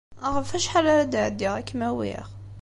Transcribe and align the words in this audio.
Ɣef 0.33 0.49
wacḥal 0.53 0.85
ara 0.93 1.11
d-ɛeddiɣ 1.13 1.53
ad 1.55 1.65
kem-awiɣ? 1.69 2.25